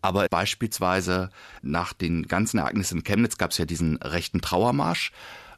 Aber 0.02 0.26
beispielsweise 0.28 1.30
nach 1.62 1.92
den 1.92 2.26
ganzen 2.26 2.58
Ereignissen 2.58 2.98
in 2.98 3.04
Chemnitz 3.04 3.38
gab 3.38 3.52
es 3.52 3.58
ja 3.58 3.64
diesen 3.64 3.96
rechten 3.98 4.40
Trauermarsch 4.40 5.12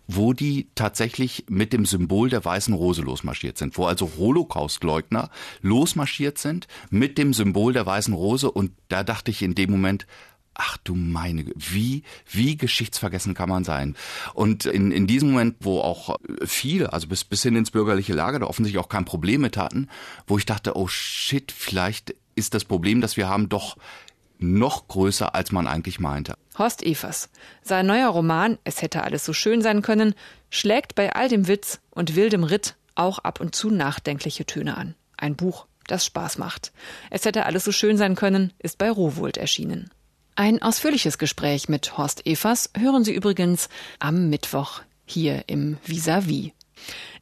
wo 0.06 0.32
die 0.32 0.68
tatsächlich 0.74 1.44
mit 1.48 1.72
dem 1.72 1.86
Symbol 1.86 2.30
der 2.30 2.44
weißen 2.44 2.74
Rose 2.74 3.02
losmarschiert 3.02 3.58
sind, 3.58 3.76
wo 3.76 3.86
also 3.86 4.12
Holocaustleugner 4.18 5.30
losmarschiert 5.62 6.38
sind 6.38 6.68
mit 6.90 7.18
dem 7.18 7.32
Symbol 7.32 7.72
der 7.72 7.86
weißen 7.86 8.14
Rose 8.14 8.50
und 8.50 8.72
da 8.88 9.02
dachte 9.02 9.30
ich 9.30 9.42
in 9.42 9.54
dem 9.54 9.70
Moment, 9.70 10.06
Ach 10.58 10.78
du 10.78 10.94
meine, 10.94 11.44
wie, 11.54 12.02
wie 12.30 12.56
geschichtsvergessen 12.56 13.34
kann 13.34 13.50
man 13.50 13.62
sein? 13.62 13.94
Und 14.32 14.64
in, 14.64 14.90
in 14.90 15.06
diesem 15.06 15.32
Moment, 15.32 15.56
wo 15.60 15.80
auch 15.80 16.16
viele, 16.46 16.94
also 16.94 17.08
bis, 17.08 17.24
bis 17.24 17.42
hin 17.42 17.56
ins 17.56 17.70
bürgerliche 17.70 18.14
Lager, 18.14 18.38
da 18.38 18.46
offensichtlich 18.46 18.82
auch 18.82 18.88
kein 18.88 19.04
Problem 19.04 19.42
mit 19.42 19.58
hatten, 19.58 19.88
wo 20.26 20.38
ich 20.38 20.46
dachte, 20.46 20.74
oh 20.74 20.88
shit, 20.88 21.52
vielleicht 21.52 22.14
ist 22.36 22.54
das 22.54 22.64
Problem, 22.64 23.02
das 23.02 23.18
wir 23.18 23.28
haben, 23.28 23.50
doch 23.50 23.76
noch 24.38 24.88
größer, 24.88 25.34
als 25.34 25.52
man 25.52 25.66
eigentlich 25.66 26.00
meinte. 26.00 26.34
Horst 26.58 26.82
Evers. 26.82 27.28
Sein 27.62 27.86
neuer 27.86 28.08
Roman 28.08 28.58
Es 28.64 28.82
hätte 28.82 29.02
alles 29.02 29.24
so 29.24 29.32
schön 29.32 29.62
sein 29.62 29.82
können, 29.82 30.14
schlägt 30.50 30.94
bei 30.94 31.14
all 31.14 31.28
dem 31.28 31.48
Witz 31.48 31.80
und 31.90 32.16
wildem 32.16 32.44
Ritt 32.44 32.76
auch 32.94 33.18
ab 33.18 33.40
und 33.40 33.54
zu 33.54 33.70
nachdenkliche 33.70 34.46
Töne 34.46 34.76
an. 34.76 34.94
Ein 35.16 35.36
Buch, 35.36 35.66
das 35.86 36.04
Spaß 36.04 36.38
macht. 36.38 36.72
Es 37.10 37.24
hätte 37.24 37.46
alles 37.46 37.64
so 37.64 37.72
schön 37.72 37.96
sein 37.96 38.14
können, 38.14 38.52
ist 38.58 38.78
bei 38.78 38.90
Rowohlt 38.90 39.36
erschienen. 39.36 39.90
Ein 40.34 40.60
ausführliches 40.60 41.18
Gespräch 41.18 41.68
mit 41.68 41.96
Horst 41.96 42.26
Evers 42.26 42.70
hören 42.76 43.04
Sie 43.04 43.14
übrigens 43.14 43.68
am 43.98 44.28
Mittwoch 44.28 44.82
hier 45.06 45.44
im 45.46 45.78
Vis-a-vis. 45.84 46.48
-vis. 46.48 46.52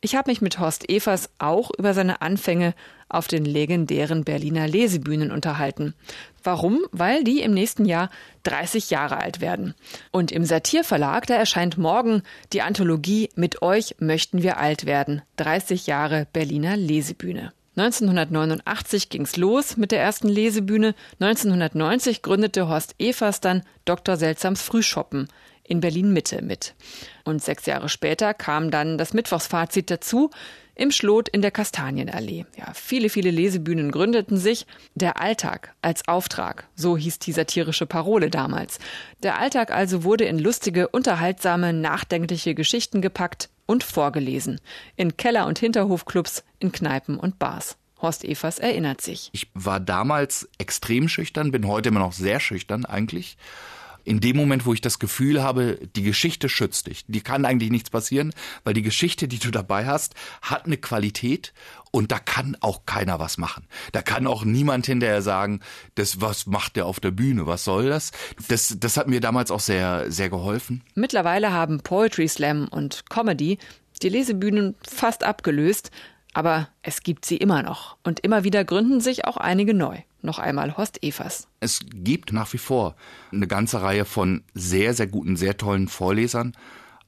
Ich 0.00 0.16
habe 0.16 0.30
mich 0.30 0.40
mit 0.40 0.58
Horst 0.58 0.90
Evers 0.90 1.30
auch 1.38 1.70
über 1.78 1.94
seine 1.94 2.20
Anfänge 2.22 2.74
auf 3.08 3.28
den 3.28 3.44
legendären 3.44 4.24
Berliner 4.24 4.66
Lesebühnen 4.66 5.30
unterhalten. 5.30 5.94
Warum? 6.42 6.84
Weil 6.92 7.24
die 7.24 7.40
im 7.40 7.54
nächsten 7.54 7.84
Jahr 7.84 8.10
30 8.42 8.90
Jahre 8.90 9.18
alt 9.18 9.40
werden. 9.40 9.74
Und 10.10 10.32
im 10.32 10.44
Satirverlag, 10.44 11.26
da 11.26 11.34
erscheint 11.34 11.78
morgen 11.78 12.22
die 12.52 12.62
Anthologie 12.62 13.30
Mit 13.34 13.62
euch 13.62 13.96
möchten 13.98 14.42
wir 14.42 14.58
alt 14.58 14.84
werden. 14.86 15.22
30 15.36 15.86
Jahre 15.86 16.26
Berliner 16.32 16.76
Lesebühne. 16.76 17.52
1989 17.76 19.08
ging's 19.08 19.36
los 19.36 19.76
mit 19.76 19.90
der 19.90 20.00
ersten 20.00 20.28
Lesebühne. 20.28 20.94
1990 21.18 22.22
gründete 22.22 22.68
Horst 22.68 22.94
Evers 22.98 23.40
dann 23.40 23.62
Dr. 23.84 24.16
Seltsams 24.16 24.62
Frühschoppen 24.62 25.28
in 25.64 25.80
Berlin 25.80 26.12
Mitte 26.12 26.42
mit. 26.42 26.74
Und 27.24 27.42
sechs 27.42 27.66
Jahre 27.66 27.88
später 27.88 28.34
kam 28.34 28.70
dann 28.70 28.98
das 28.98 29.14
Mittwochsfazit 29.14 29.90
dazu 29.90 30.30
im 30.74 30.90
Schlot 30.90 31.28
in 31.28 31.40
der 31.40 31.50
Kastanienallee. 31.50 32.46
Ja, 32.56 32.72
viele, 32.74 33.08
viele 33.08 33.30
Lesebühnen 33.30 33.90
gründeten 33.90 34.36
sich. 34.36 34.66
Der 34.94 35.20
Alltag 35.20 35.74
als 35.82 36.06
Auftrag, 36.08 36.68
so 36.74 36.96
hieß 36.96 37.18
die 37.20 37.32
satirische 37.32 37.86
Parole 37.86 38.30
damals. 38.30 38.78
Der 39.22 39.38
Alltag 39.38 39.70
also 39.70 40.04
wurde 40.04 40.24
in 40.24 40.38
lustige, 40.38 40.88
unterhaltsame, 40.88 41.72
nachdenkliche 41.72 42.54
Geschichten 42.54 43.00
gepackt 43.00 43.50
und 43.66 43.84
vorgelesen. 43.84 44.60
In 44.96 45.16
Keller- 45.16 45.46
und 45.46 45.58
Hinterhofclubs, 45.58 46.44
in 46.58 46.72
Kneipen 46.72 47.18
und 47.18 47.38
Bars. 47.38 47.76
Horst 48.02 48.24
Evers 48.24 48.58
erinnert 48.58 49.00
sich. 49.00 49.30
Ich 49.32 49.50
war 49.54 49.80
damals 49.80 50.48
extrem 50.58 51.08
schüchtern, 51.08 51.52
bin 51.52 51.66
heute 51.66 51.88
immer 51.88 52.00
noch 52.00 52.12
sehr 52.12 52.40
schüchtern 52.40 52.84
eigentlich 52.84 53.38
in 54.04 54.20
dem 54.20 54.36
Moment, 54.36 54.66
wo 54.66 54.74
ich 54.74 54.80
das 54.80 54.98
Gefühl 54.98 55.42
habe, 55.42 55.78
die 55.96 56.02
Geschichte 56.02 56.48
schützt 56.48 56.86
dich. 56.86 57.04
Die 57.08 57.22
kann 57.22 57.44
eigentlich 57.44 57.70
nichts 57.70 57.90
passieren, 57.90 58.32
weil 58.62 58.74
die 58.74 58.82
Geschichte, 58.82 59.28
die 59.28 59.38
du 59.38 59.50
dabei 59.50 59.86
hast, 59.86 60.14
hat 60.42 60.66
eine 60.66 60.76
Qualität 60.76 61.52
und 61.90 62.12
da 62.12 62.18
kann 62.18 62.56
auch 62.60 62.86
keiner 62.86 63.18
was 63.18 63.38
machen. 63.38 63.66
Da 63.92 64.02
kann 64.02 64.26
auch 64.26 64.44
niemand 64.44 64.86
hinterher 64.86 65.22
sagen, 65.22 65.60
das, 65.94 66.20
was 66.20 66.46
macht 66.46 66.76
der 66.76 66.86
auf 66.86 67.00
der 67.00 67.12
Bühne? 67.12 67.46
Was 67.46 67.64
soll 67.64 67.88
das? 67.88 68.12
Das, 68.48 68.76
das 68.78 68.96
hat 68.96 69.08
mir 69.08 69.20
damals 69.20 69.50
auch 69.50 69.60
sehr, 69.60 70.10
sehr 70.10 70.28
geholfen. 70.28 70.82
Mittlerweile 70.94 71.52
haben 71.52 71.80
Poetry 71.80 72.28
Slam 72.28 72.68
und 72.68 73.08
Comedy 73.10 73.58
die 74.02 74.08
Lesebühnen 74.08 74.74
fast 74.82 75.24
abgelöst, 75.24 75.90
aber 76.32 76.68
es 76.82 77.02
gibt 77.02 77.24
sie 77.24 77.36
immer 77.36 77.62
noch. 77.62 77.96
Und 78.02 78.20
immer 78.20 78.44
wieder 78.44 78.64
gründen 78.64 79.00
sich 79.00 79.24
auch 79.24 79.36
einige 79.36 79.72
neu. 79.72 79.98
Noch 80.24 80.38
einmal 80.38 80.78
Horst 80.78 81.04
Evers. 81.04 81.48
Es 81.60 81.80
gibt 81.92 82.32
nach 82.32 82.50
wie 82.54 82.58
vor 82.58 82.96
eine 83.30 83.46
ganze 83.46 83.82
Reihe 83.82 84.06
von 84.06 84.42
sehr, 84.54 84.94
sehr 84.94 85.06
guten, 85.06 85.36
sehr 85.36 85.58
tollen 85.58 85.86
Vorlesern 85.86 86.56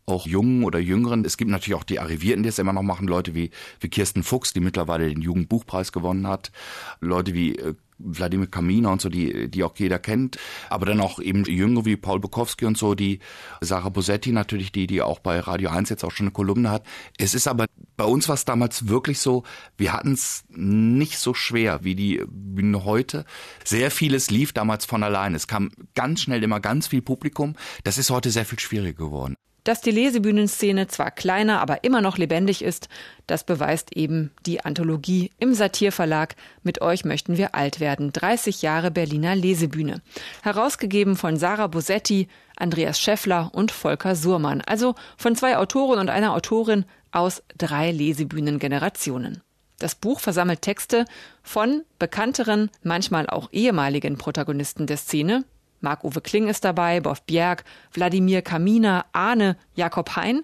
auch 0.05 0.27
Jungen 0.27 0.63
oder 0.63 0.79
Jüngeren. 0.79 1.25
Es 1.25 1.37
gibt 1.37 1.51
natürlich 1.51 1.81
auch 1.81 1.85
die 1.85 1.99
Arrivierten, 1.99 2.43
die 2.43 2.49
es 2.51 2.59
immer 2.59 2.73
noch 2.73 2.83
machen, 2.83 3.09
Leute 3.09 3.35
wie, 3.35 3.51
wie 3.81 3.89
Kirsten 3.89 4.23
Fuchs, 4.23 4.53
die 4.53 4.61
mittlerweile 4.61 5.09
den 5.09 5.21
Jugendbuchpreis 5.21 5.93
gewonnen 5.93 6.29
hat, 6.29 6.53
Leute 7.01 7.35
wie 7.35 7.57
äh, 7.57 7.75
Wladimir 7.99 8.47
Kaminer 8.47 8.91
und 8.91 9.01
so, 9.01 9.09
die, 9.09 9.51
die 9.51 9.65
auch 9.65 9.77
jeder 9.77 9.99
kennt, 9.99 10.39
aber 10.69 10.87
dann 10.87 11.01
auch 11.01 11.19
eben 11.19 11.45
Jüngere 11.45 11.85
wie 11.85 11.97
Paul 11.97 12.21
Bukowski 12.21 12.65
und 12.65 12.77
so, 12.77 12.95
die 12.95 13.21
Sarah 13.61 13.89
Bosetti 13.89 14.33
natürlich, 14.33 14.73
die, 14.73 14.87
die 14.87 15.03
auch 15.03 15.19
bei 15.19 15.41
Radio 15.41 15.71
1 15.71 15.89
jetzt 15.89 16.05
auch 16.05 16.11
schon 16.11 16.27
eine 16.27 16.33
Kolumne 16.33 16.71
hat. 16.71 16.87
Es 17.19 17.35
ist 17.35 17.49
aber, 17.49 17.67
bei 17.97 18.05
uns 18.05 18.29
war 18.29 18.35
es 18.35 18.45
damals 18.45 18.89
wirklich 18.89 19.19
so, 19.19 19.45
wir 19.77 19.93
hatten 19.93 20.13
es 20.13 20.45
nicht 20.49 21.19
so 21.19 21.35
schwer 21.35 21.85
wie 21.85 21.95
die 21.95 22.23
Bühne 22.29 22.85
heute. 22.85 23.25
Sehr 23.65 23.91
vieles 23.91 24.31
lief 24.31 24.53
damals 24.53 24.85
von 24.85 25.03
allein. 25.03 25.35
Es 25.35 25.47
kam 25.47 25.71
ganz 25.95 26.21
schnell 26.21 26.43
immer 26.43 26.61
ganz 26.61 26.89
viel 26.89 27.03
Publikum. 27.03 27.55
Das 27.85 27.99
ist 27.99 28.11
heute 28.11 28.31
sehr 28.31 28.45
viel 28.45 28.59
schwieriger 28.59 29.05
geworden. 29.05 29.37
Dass 29.67 29.81
die 29.81 29.91
Lesebühnenszene 29.91 30.87
zwar 30.87 31.11
kleiner, 31.11 31.61
aber 31.61 31.83
immer 31.83 32.01
noch 32.01 32.19
lebendig 32.19 32.63
ist, 32.63 32.89
das 33.27 33.43
beweist 33.43 33.97
eben 33.97 34.31
die 34.47 34.65
Anthologie 34.65 35.33
im 35.41 35.55
Satirverlag 35.55 36.37
Mit 36.63 36.83
euch 36.83 37.05
möchten 37.05 37.37
wir 37.37 37.57
alt 37.57 37.81
werden. 37.81 38.13
30 38.13 38.63
Jahre 38.63 38.93
Berliner 38.93 39.35
Lesebühne. 39.35 40.03
Herausgegeben 40.45 41.17
von 41.17 41.37
Sarah 41.37 41.67
Bosetti, 41.67 42.29
Andreas 42.55 43.01
Scheffler 43.01 43.51
und 43.53 43.73
Volker 43.73 44.15
Surmann. 44.15 44.61
Also 44.61 44.95
von 45.17 45.35
zwei 45.35 45.57
Autoren 45.57 45.99
und 45.99 46.11
einer 46.11 46.33
Autorin 46.33 46.85
aus 47.11 47.43
drei 47.59 47.91
Lesebühnengenerationen. 47.91 49.43
Das 49.81 49.97
Buch 49.97 50.21
versammelt 50.21 50.63
Texte 50.63 51.07
von 51.43 51.83
bekannteren, 51.99 52.71
manchmal 52.85 53.29
auch 53.29 53.49
ehemaligen 53.51 54.17
Protagonisten 54.17 54.87
der 54.87 54.97
Szene, 54.97 55.45
Marc-Uwe 55.81 56.21
Kling 56.21 56.49
ist 56.49 56.65
dabei, 56.65 57.01
Boff 57.01 57.23
Bjerg, 57.23 57.65
Wladimir 57.93 58.43
Kaminer, 58.43 59.07
Arne, 59.13 59.57
Jakob 59.75 60.17
Hein. 60.17 60.43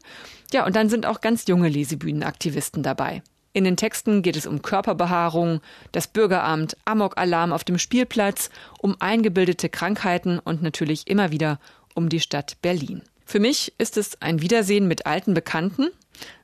Ja, 0.53 0.67
und 0.67 0.77
dann 0.77 0.89
sind 0.89 1.07
auch 1.07 1.21
ganz 1.21 1.47
junge 1.47 1.69
Lesebühnenaktivisten 1.69 2.83
dabei. 2.83 3.23
In 3.55 3.65
den 3.65 3.77
Texten 3.77 4.23
geht 4.23 4.37
es 4.37 4.47
um 4.47 4.63
Körperbehaarung, 4.63 5.61
das 5.93 6.09
Bürgeramt, 6.09 6.77
Amok-Alarm 6.87 7.53
auf 7.53 7.65
dem 7.65 7.79
Spielplatz, 7.79 8.49
um 8.79 8.97
eingebildete 8.99 9.69
Krankheiten 9.69 10.39
und 10.39 10.63
natürlich 10.63 11.09
immer 11.09 11.33
wieder 11.33 11.59
um 11.95 12.09
die 12.09 12.21
Stadt 12.21 12.57
Berlin. 12.63 13.03
Für 13.27 13.41
mich 13.41 13.75
ist 13.79 13.97
es 13.97 14.21
ein 14.23 14.41
Wiedersehen 14.41 14.89
mit 14.89 15.07
alten 15.07 15.35
Bekannten 15.35 15.89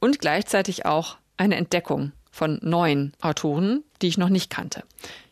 und 0.00 0.21
gleichzeitig 0.21 0.85
auch 0.85 1.16
eine 1.37 1.57
Entdeckung 1.57 2.12
von 2.30 2.59
neuen 2.62 3.12
Autoren, 3.21 3.85
die 4.02 4.09
ich 4.09 4.18
noch 4.18 4.28
nicht 4.28 4.50
kannte. 4.50 4.85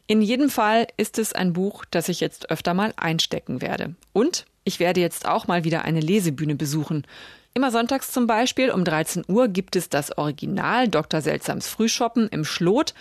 In 0.08 0.22
jedem 0.22 0.50
Fall 0.50 0.86
ist 0.96 1.18
es 1.18 1.32
ein 1.32 1.52
Buch, 1.52 1.84
das 1.90 2.08
ich 2.08 2.20
jetzt 2.20 2.50
öfter 2.50 2.75
mal 2.75 2.92
einstecken 2.96 3.60
werde. 3.60 3.96
Und 4.12 4.46
ich 4.62 4.78
werde 4.78 5.00
jetzt 5.00 5.26
auch 5.26 5.48
mal 5.48 5.64
wieder 5.64 5.84
eine 5.84 6.00
Lesebühne 6.00 6.54
besuchen. 6.54 7.06
Immer 7.54 7.72
sonntags 7.72 8.12
zum 8.12 8.26
Beispiel 8.26 8.70
um 8.70 8.84
13 8.84 9.25
Uhr 9.26 9.48
gibt 9.48 9.75
es 9.75 9.88
das 9.88 10.16
Original 10.16 10.88
Dr. 10.88 11.22
Seltsams 11.22 11.66
Frühschoppen 11.66 12.28
im 12.28 12.44
Schlot. 12.44 12.94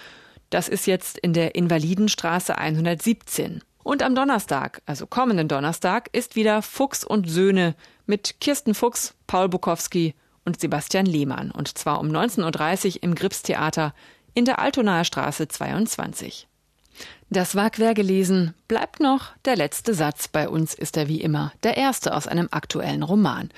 Das 0.49 0.67
ist 0.67 0.87
jetzt 0.87 1.17
in 1.19 1.33
der 1.33 1.55
Invalidenstraße 1.55 2.57
117. 2.57 3.61
Und 3.83 4.01
am 4.01 4.15
Donnerstag, 4.15 4.81
also 4.87 5.05
kommenden 5.05 5.47
Donnerstag, 5.47 6.09
ist 6.11 6.35
wieder 6.35 6.63
Fuchs 6.63 7.03
und 7.03 7.29
Söhne 7.29 7.75
mit 8.07 8.39
Kirsten 8.41 8.73
Fuchs, 8.73 9.13
Paul 9.27 9.49
Bukowski 9.49 10.15
und 10.43 10.59
Sebastian 10.59 11.05
Lehmann. 11.05 11.51
Und 11.51 11.77
zwar 11.77 11.99
um 11.99 12.07
19.30 12.07 12.95
Uhr 12.95 13.03
im 13.03 13.13
Gripstheater 13.13 13.93
in 14.33 14.45
der 14.45 14.57
Altonaer 14.57 15.03
Straße 15.03 15.47
22. 15.47 16.47
Das 17.29 17.55
war 17.55 17.69
quer 17.69 17.93
gelesen. 17.93 18.53
Bleibt 18.67 18.99
noch 18.99 19.35
der 19.45 19.55
letzte 19.55 19.93
Satz. 19.93 20.27
Bei 20.27 20.47
uns 20.47 20.73
ist 20.73 20.95
er 20.95 21.07
wie 21.07 21.21
immer 21.21 21.51
der 21.63 21.75
erste 21.75 22.15
aus 22.15 22.27
einem 22.27 22.47
aktuellen 22.51 23.03
Roman. 23.03 23.49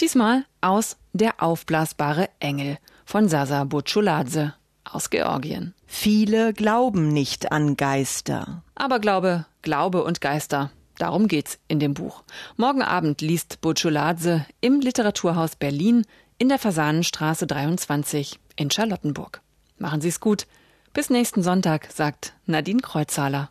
Diesmal 0.00 0.44
aus 0.60 0.96
Der 1.12 1.42
aufblasbare 1.42 2.28
Engel 2.40 2.78
von 3.04 3.28
Sasa 3.28 3.64
Butschuladze 3.64 4.54
aus 4.84 5.10
Georgien. 5.10 5.74
Viele 5.86 6.52
glauben 6.52 7.08
nicht 7.08 7.50
an 7.52 7.76
Geister. 7.76 8.62
Aber 8.74 9.00
Glaube, 9.00 9.46
Glaube 9.62 10.04
und 10.04 10.20
Geister, 10.20 10.70
darum 10.98 11.26
geht's 11.26 11.58
in 11.68 11.80
dem 11.80 11.94
Buch. 11.94 12.22
Morgen 12.56 12.82
Abend 12.82 13.20
liest 13.20 13.60
Butschuladze 13.60 14.46
im 14.60 14.80
Literaturhaus 14.80 15.56
Berlin 15.56 16.04
in 16.38 16.48
der 16.48 16.58
Fasanenstraße 16.58 17.46
23 17.46 18.38
in 18.56 18.70
Charlottenburg. 18.70 19.40
Machen 19.78 20.00
Sie's 20.00 20.20
gut. 20.20 20.46
Bis 20.96 21.10
nächsten 21.10 21.42
Sonntag, 21.42 21.92
sagt 21.92 22.32
Nadine 22.46 22.80
Kreuzhaler. 22.80 23.50